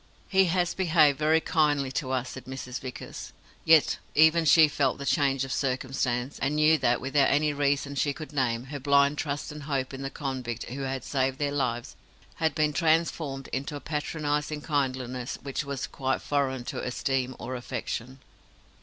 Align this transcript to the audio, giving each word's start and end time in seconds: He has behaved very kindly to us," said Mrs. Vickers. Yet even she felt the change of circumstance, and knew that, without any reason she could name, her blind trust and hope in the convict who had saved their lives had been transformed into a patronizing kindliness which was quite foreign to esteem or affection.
He 0.29 0.45
has 0.45 0.73
behaved 0.73 1.19
very 1.19 1.39
kindly 1.41 1.91
to 1.91 2.09
us," 2.09 2.29
said 2.29 2.45
Mrs. 2.45 2.79
Vickers. 2.79 3.33
Yet 3.63 3.99
even 4.15 4.45
she 4.45 4.67
felt 4.67 4.97
the 4.97 5.05
change 5.05 5.45
of 5.45 5.53
circumstance, 5.53 6.39
and 6.39 6.55
knew 6.55 6.79
that, 6.79 6.99
without 6.99 7.29
any 7.29 7.53
reason 7.53 7.93
she 7.93 8.11
could 8.11 8.33
name, 8.33 8.63
her 8.73 8.79
blind 8.79 9.19
trust 9.19 9.51
and 9.51 9.61
hope 9.61 9.93
in 9.93 10.01
the 10.01 10.09
convict 10.09 10.63
who 10.63 10.81
had 10.81 11.03
saved 11.03 11.37
their 11.37 11.51
lives 11.51 11.95
had 12.37 12.55
been 12.55 12.73
transformed 12.73 13.47
into 13.49 13.75
a 13.75 13.79
patronizing 13.79 14.63
kindliness 14.63 15.37
which 15.43 15.63
was 15.63 15.85
quite 15.85 16.19
foreign 16.23 16.63
to 16.65 16.79
esteem 16.83 17.35
or 17.37 17.55
affection. 17.55 18.17